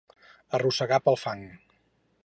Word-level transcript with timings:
Arrossegar 0.59 0.99
pel 1.09 1.21
fang. 1.27 1.47